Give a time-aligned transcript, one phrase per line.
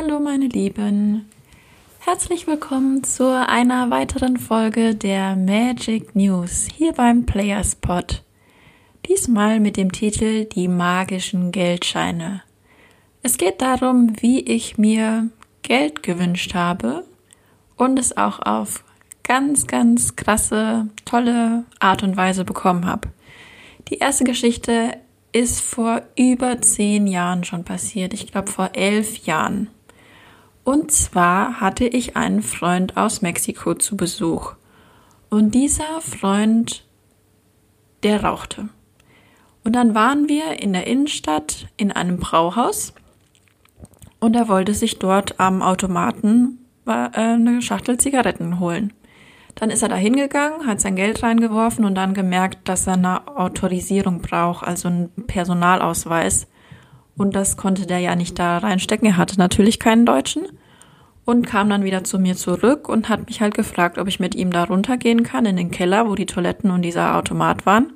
[0.00, 1.28] Hallo meine Lieben,
[1.98, 8.22] herzlich willkommen zu einer weiteren Folge der Magic News hier beim Playerspot.
[9.08, 12.42] Diesmal mit dem Titel Die magischen Geldscheine.
[13.24, 15.30] Es geht darum, wie ich mir
[15.62, 17.02] Geld gewünscht habe
[17.76, 18.84] und es auch auf
[19.24, 23.08] ganz, ganz krasse, tolle Art und Weise bekommen habe.
[23.88, 24.96] Die erste Geschichte
[25.32, 28.14] ist vor über zehn Jahren schon passiert.
[28.14, 29.70] Ich glaube vor elf Jahren.
[30.68, 34.52] Und zwar hatte ich einen Freund aus Mexiko zu Besuch.
[35.30, 36.84] Und dieser Freund,
[38.02, 38.68] der rauchte.
[39.64, 42.92] Und dann waren wir in der Innenstadt in einem Brauhaus
[44.20, 48.92] und er wollte sich dort am Automaten äh, eine Schachtel Zigaretten holen.
[49.54, 53.26] Dann ist er da hingegangen, hat sein Geld reingeworfen und dann gemerkt, dass er eine
[53.38, 56.46] Autorisierung braucht, also einen Personalausweis.
[57.18, 59.06] Und das konnte der ja nicht da reinstecken.
[59.06, 60.46] Er hatte natürlich keinen Deutschen
[61.24, 64.34] und kam dann wieder zu mir zurück und hat mich halt gefragt, ob ich mit
[64.34, 67.92] ihm da runtergehen kann in den Keller, wo die Toiletten und dieser Automat waren.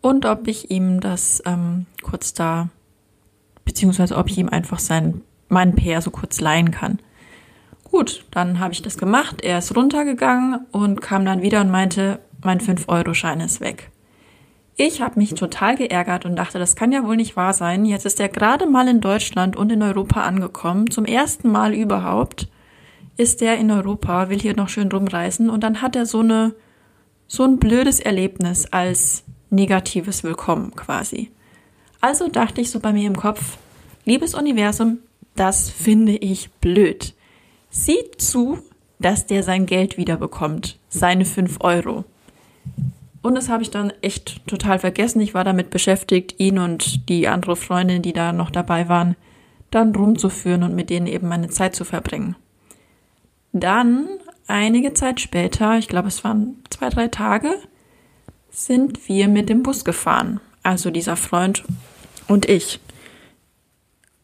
[0.00, 2.68] Und ob ich ihm das ähm, kurz da,
[3.64, 6.98] beziehungsweise ob ich ihm einfach sein, meinen PR so kurz leihen kann.
[7.84, 9.42] Gut, dann habe ich das gemacht.
[9.42, 13.90] Er ist runtergegangen und kam dann wieder und meinte, mein 5-Euro-Schein ist weg.
[14.80, 17.84] Ich habe mich total geärgert und dachte, das kann ja wohl nicht wahr sein.
[17.84, 20.88] Jetzt ist er gerade mal in Deutschland und in Europa angekommen.
[20.88, 22.46] Zum ersten Mal überhaupt
[23.16, 26.54] ist er in Europa, will hier noch schön rumreisen und dann hat er so eine
[27.26, 31.32] so ein blödes Erlebnis als negatives Willkommen quasi.
[32.00, 33.58] Also dachte ich so bei mir im Kopf,
[34.04, 34.98] liebes Universum,
[35.34, 37.14] das finde ich blöd.
[37.68, 38.58] Sieh zu,
[39.00, 42.04] dass der sein Geld wiederbekommt, seine 5 Euro.
[43.22, 45.20] Und das habe ich dann echt total vergessen.
[45.20, 49.16] Ich war damit beschäftigt, ihn und die andere Freundin, die da noch dabei waren,
[49.70, 52.36] dann rumzuführen und mit denen eben meine Zeit zu verbringen.
[53.52, 54.08] Dann,
[54.46, 57.50] einige Zeit später, ich glaube es waren zwei, drei Tage,
[58.50, 60.40] sind wir mit dem Bus gefahren.
[60.62, 61.64] Also dieser Freund
[62.28, 62.80] und ich.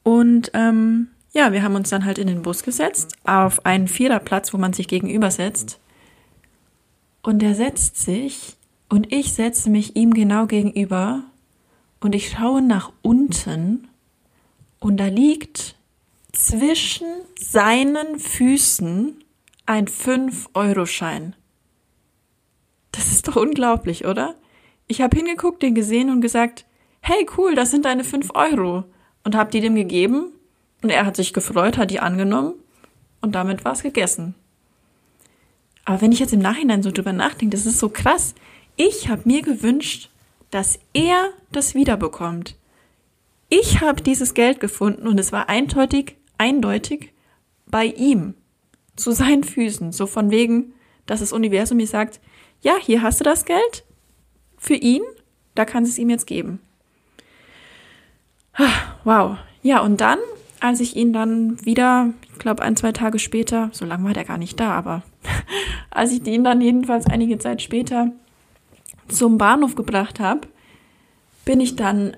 [0.02, 4.52] Und ähm, ja, wir haben uns dann halt in den Bus gesetzt, auf einen Viererplatz,
[4.52, 5.80] wo man sich gegenüber setzt.
[7.22, 8.56] Und er setzt sich
[8.94, 11.25] und ich setze mich ihm genau gegenüber
[11.99, 13.88] und ich schaue nach unten
[14.78, 15.75] und da liegt
[16.31, 19.16] zwischen seinen Füßen
[19.66, 21.34] ein 5-Euro-Schein.
[22.93, 24.37] Das ist doch unglaublich, oder?
[24.87, 26.65] Ich habe hingeguckt, den gesehen und gesagt,
[27.00, 28.84] hey cool, das sind deine 5 Euro.
[29.25, 30.26] Und habe die dem gegeben
[30.84, 32.55] und er hat sich gefreut, hat die angenommen
[33.22, 34.37] und damit war es gegessen.
[35.84, 38.37] Aber wenn ich jetzt im Nachhinein so drüber nachdenke, das ist so krass.
[38.76, 40.10] Ich habe mir gewünscht,
[40.50, 42.56] dass er das wiederbekommt.
[43.48, 47.12] Ich habe dieses Geld gefunden und es war eindeutig, eindeutig
[47.66, 48.34] bei ihm,
[48.96, 50.72] zu seinen Füßen, so von wegen,
[51.06, 52.20] dass das Universum mir sagt,
[52.60, 53.84] ja, hier hast du das Geld
[54.56, 55.02] für ihn,
[55.54, 56.60] da kannst du es ihm jetzt geben.
[58.54, 59.36] Ah, wow.
[59.62, 60.18] Ja, und dann
[60.64, 64.24] als ich ihn dann wieder, ich glaube ein, zwei Tage später, so lange war der
[64.24, 65.02] gar nicht da, aber
[65.90, 68.12] als ich ihn dann jedenfalls einige Zeit später
[69.09, 70.48] zum Bahnhof gebracht habe,
[71.44, 72.16] bin ich dann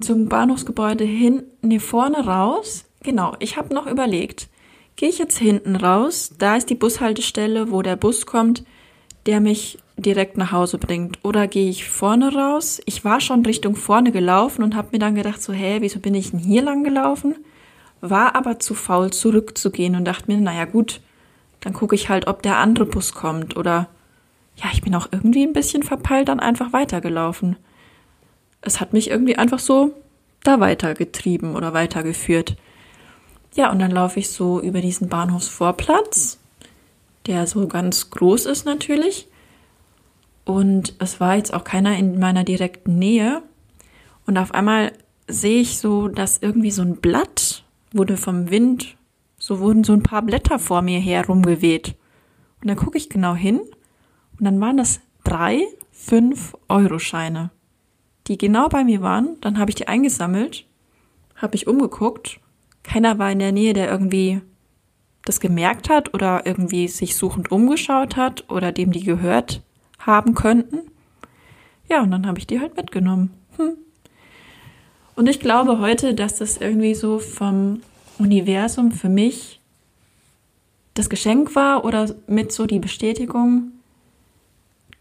[0.00, 2.84] zum Bahnhofsgebäude hin, nee, vorne raus.
[3.02, 4.48] Genau, ich habe noch überlegt,
[4.96, 8.64] gehe ich jetzt hinten raus, da ist die Bushaltestelle, wo der Bus kommt,
[9.26, 11.18] der mich direkt nach Hause bringt.
[11.24, 12.80] Oder gehe ich vorne raus?
[12.86, 16.14] Ich war schon Richtung vorne gelaufen und habe mir dann gedacht, so, hä, wieso bin
[16.14, 17.34] ich denn hier lang gelaufen?
[18.00, 21.00] war aber zu faul zurückzugehen und dachte mir, naja gut,
[21.60, 23.88] dann gucke ich halt, ob der andere Bus kommt oder
[24.62, 27.56] ja, ich bin auch irgendwie ein bisschen verpeilt dann einfach weitergelaufen.
[28.60, 29.94] Es hat mich irgendwie einfach so
[30.42, 32.56] da weitergetrieben oder weitergeführt.
[33.54, 36.38] Ja, und dann laufe ich so über diesen Bahnhofsvorplatz,
[37.26, 39.28] der so ganz groß ist natürlich.
[40.44, 43.42] Und es war jetzt auch keiner in meiner direkten Nähe.
[44.26, 44.92] Und auf einmal
[45.28, 48.96] sehe ich so, dass irgendwie so ein Blatt wurde vom Wind,
[49.38, 51.94] so wurden so ein paar Blätter vor mir herumgeweht.
[52.60, 53.60] Und dann gucke ich genau hin
[54.38, 57.50] und dann waren das drei fünf Euro Scheine,
[58.26, 59.36] die genau bei mir waren.
[59.40, 60.64] Dann habe ich die eingesammelt,
[61.36, 62.40] habe mich umgeguckt.
[62.82, 64.40] Keiner war in der Nähe, der irgendwie
[65.24, 69.62] das gemerkt hat oder irgendwie sich suchend umgeschaut hat oder dem die gehört
[69.98, 70.90] haben könnten.
[71.88, 73.30] Ja, und dann habe ich die halt mitgenommen.
[73.56, 73.76] Hm.
[75.16, 77.80] Und ich glaube heute, dass das irgendwie so vom
[78.18, 79.60] Universum für mich
[80.94, 83.72] das Geschenk war oder mit so die Bestätigung,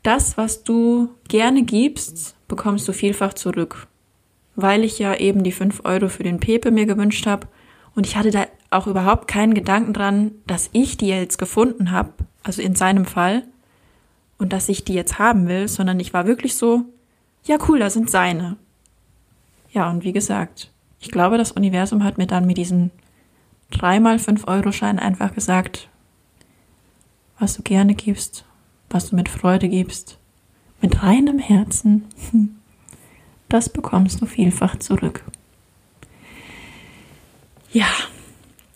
[0.03, 3.88] das, was du gerne gibst, bekommst du vielfach zurück.
[4.55, 7.47] Weil ich ja eben die fünf Euro für den Pepe mir gewünscht habe
[7.95, 12.13] Und ich hatte da auch überhaupt keinen Gedanken dran, dass ich die jetzt gefunden habe,
[12.44, 13.44] also in seinem Fall,
[14.38, 16.83] und dass ich die jetzt haben will, sondern ich war wirklich so,
[17.43, 18.57] ja cool, da sind seine.
[19.71, 22.91] Ja, und wie gesagt, ich glaube, das Universum hat mir dann mit diesem
[23.71, 25.89] dreimal 5-Euro-Schein einfach gesagt,
[27.39, 28.45] was du gerne gibst,
[28.89, 30.18] was du mit Freude gibst,
[30.81, 32.06] mit reinem Herzen,
[33.50, 35.24] das bekommst du vielfach zurück.
[37.72, 37.88] Ja,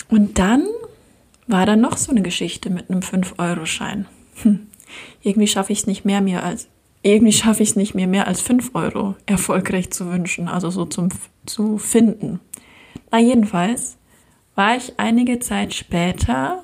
[0.10, 0.66] und dann
[1.48, 4.08] war da noch so eine Geschichte mit einem 5-Euro-Schein.
[4.44, 4.68] Hm.
[5.22, 6.68] Irgendwie schaffe ich es nicht mehr, mir als
[7.04, 10.86] irgendwie schaffe ich es nicht mehr, mehr als 5 Euro erfolgreich zu wünschen, also so
[10.86, 11.10] zum
[11.46, 12.40] zu finden.
[13.10, 13.98] Na jedenfalls
[14.56, 16.62] war ich einige Zeit später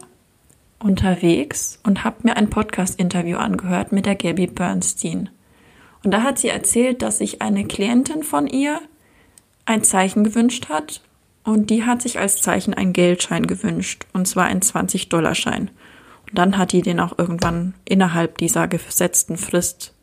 [0.80, 5.30] unterwegs und habe mir ein Podcast-Interview angehört mit der Gabby Bernstein.
[6.04, 8.80] Und da hat sie erzählt, dass sich eine Klientin von ihr
[9.66, 11.02] ein Zeichen gewünscht hat
[11.44, 15.70] und die hat sich als Zeichen einen Geldschein gewünscht und zwar einen 20-Dollar-Schein.
[16.30, 19.94] Und dann hat die den auch irgendwann innerhalb dieser gesetzten Frist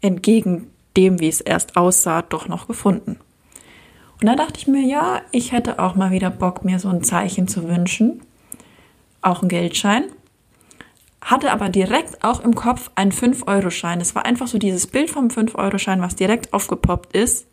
[0.00, 3.18] entgegen dem, wie es erst aussah, doch noch gefunden.
[4.20, 7.02] Und da dachte ich mir, ja, ich hätte auch mal wieder Bock, mir so ein
[7.02, 8.22] Zeichen zu wünschen.
[9.20, 10.04] Auch ein Geldschein.
[11.22, 14.00] Hatte aber direkt auch im Kopf einen 5-Euro-Schein.
[14.00, 17.46] Es war einfach so dieses Bild vom 5-Euro-Schein, was direkt aufgepoppt ist.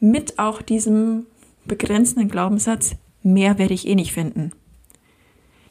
[0.00, 1.26] Mit auch diesem
[1.66, 4.52] begrenzenden Glaubenssatz, mehr werde ich eh nicht finden.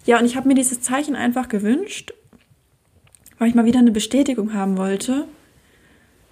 [0.05, 2.13] Ja, und ich habe mir dieses Zeichen einfach gewünscht,
[3.39, 5.27] weil ich mal wieder eine Bestätigung haben wollte,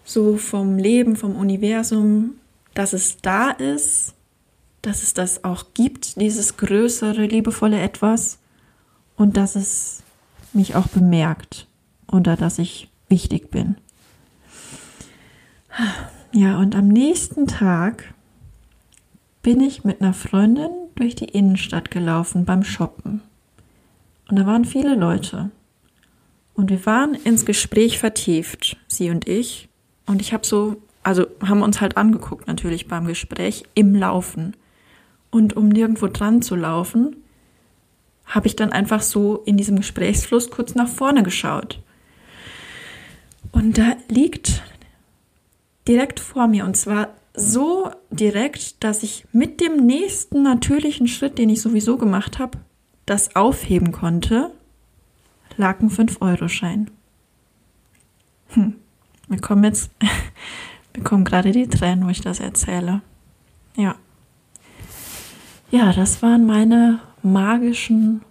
[0.04, 2.36] so vom Leben, vom Universum,
[2.76, 4.14] dass es da ist,
[4.84, 8.38] dass es das auch gibt, dieses größere, liebevolle Etwas
[9.18, 10.04] und dass es
[10.54, 11.68] mich auch bemerkt
[12.12, 13.76] oder dass ich wichtig bin.
[16.32, 18.14] Ja, und am nächsten Tag
[19.42, 23.22] bin ich mit einer Freundin durch die Innenstadt gelaufen beim Shoppen.
[24.30, 25.50] Und da waren viele Leute.
[26.54, 29.70] Und wir waren ins Gespräch vertieft, sie und ich.
[30.06, 34.56] Und ich habe so, also haben uns halt angeguckt natürlich beim Gespräch im Laufen.
[35.32, 37.16] Und um nirgendwo dran zu laufen,
[38.30, 41.82] habe ich dann einfach so in diesem Gesprächsfluss kurz nach vorne geschaut.
[43.52, 44.64] Und da liegt
[45.88, 51.50] direkt vor mir, und zwar so direkt, dass ich mit dem nächsten natürlichen Schritt, den
[51.50, 52.60] ich sowieso gemacht habe,
[53.06, 54.52] das aufheben konnte,
[55.58, 56.92] lag ein 5-Euro-Schein.
[58.50, 58.76] Hm.
[59.28, 59.92] Mir kommen jetzt,
[60.96, 63.02] mir kommen gerade die Tränen, wo ich das erzähle.
[63.76, 63.96] Ja.
[65.72, 68.22] Ja, das waren meine magischen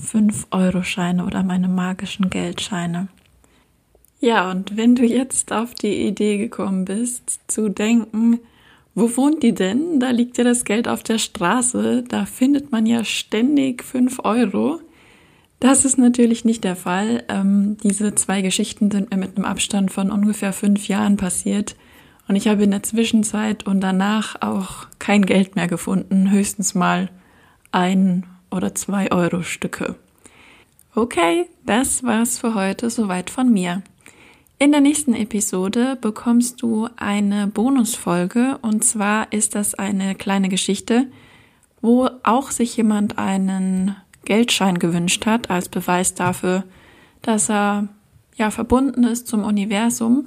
[0.00, 3.08] 5-Euro-Scheine oder meine magischen Geldscheine.
[4.20, 8.38] Ja, und wenn du jetzt auf die Idee gekommen bist, zu denken,
[8.94, 10.00] wo wohnt die denn?
[10.00, 12.04] Da liegt ja das Geld auf der Straße.
[12.06, 14.80] Da findet man ja ständig fünf Euro.
[15.60, 17.24] Das ist natürlich nicht der Fall.
[17.28, 21.74] Ähm, diese zwei Geschichten sind mir mit einem Abstand von ungefähr fünf Jahren passiert.
[22.28, 26.30] Und ich habe in der Zwischenzeit und danach auch kein Geld mehr gefunden.
[26.30, 27.10] Höchstens mal
[27.72, 29.96] ein oder zwei Euro Stücke.
[30.94, 33.82] Okay, das war's für heute soweit von mir.
[34.58, 41.08] In der nächsten Episode bekommst du eine Bonusfolge und zwar ist das eine kleine Geschichte,
[41.80, 46.62] wo auch sich jemand einen Geldschein gewünscht hat als Beweis dafür,
[47.22, 47.88] dass er
[48.36, 50.26] ja verbunden ist zum Universum.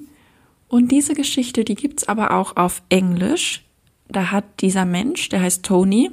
[0.68, 3.64] Und diese Geschichte, die gibt's aber auch auf Englisch.
[4.10, 6.12] Da hat dieser Mensch, der heißt Tony,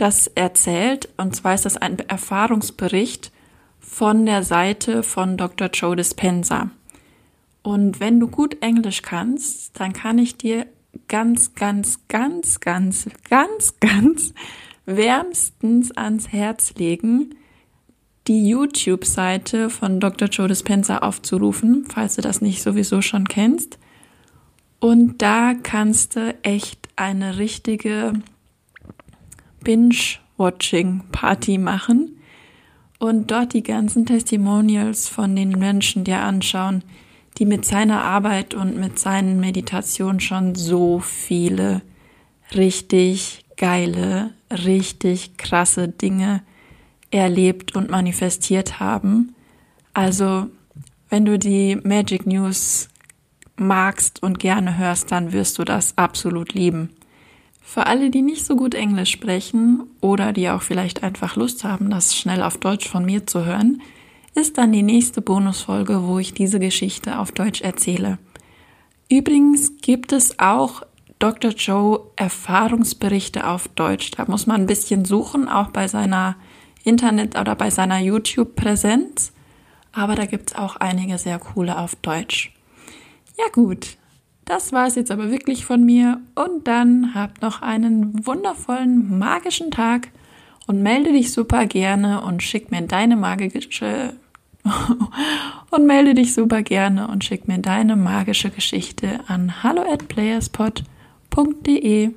[0.00, 3.32] das erzählt und zwar ist das ein Erfahrungsbericht
[3.78, 5.68] von der Seite von Dr.
[5.72, 6.70] Joe Dispenza.
[7.62, 10.66] Und wenn du gut Englisch kannst, dann kann ich dir
[11.08, 14.34] ganz, ganz, ganz, ganz, ganz, ganz
[14.86, 17.34] wärmstens ans Herz legen,
[18.26, 20.28] die YouTube-Seite von Dr.
[20.28, 23.78] Joe Dispenza aufzurufen, falls du das nicht sowieso schon kennst.
[24.80, 28.12] Und da kannst du echt eine richtige
[29.62, 32.18] Binge-Watching-Party machen
[32.98, 36.82] und dort die ganzen Testimonials von den Menschen dir anschauen,
[37.38, 41.82] die mit seiner Arbeit und mit seinen Meditationen schon so viele
[42.54, 46.42] richtig geile, richtig krasse Dinge
[47.10, 49.34] erlebt und manifestiert haben.
[49.94, 50.48] Also,
[51.08, 52.88] wenn du die Magic News
[53.56, 56.90] magst und gerne hörst, dann wirst du das absolut lieben.
[57.70, 61.90] Für alle, die nicht so gut Englisch sprechen oder die auch vielleicht einfach Lust haben,
[61.90, 63.82] das schnell auf Deutsch von mir zu hören,
[64.34, 68.16] ist dann die nächste Bonusfolge, wo ich diese Geschichte auf Deutsch erzähle.
[69.10, 70.80] Übrigens gibt es auch
[71.18, 71.50] Dr.
[71.50, 74.12] Joe Erfahrungsberichte auf Deutsch.
[74.12, 76.36] Da muss man ein bisschen suchen, auch bei seiner
[76.84, 79.34] Internet- oder bei seiner YouTube-Präsenz.
[79.92, 82.50] Aber da gibt es auch einige sehr coole auf Deutsch.
[83.36, 83.98] Ja gut,
[84.48, 86.20] das war es jetzt aber wirklich von mir.
[86.34, 90.08] Und dann habt noch einen wundervollen, magischen Tag
[90.66, 94.14] und melde dich super gerne und schick mir deine magische
[95.70, 102.10] und melde dich super gerne und schick mir deine magische Geschichte an hallo at playerspot.de.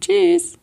[0.00, 0.58] Tschüss!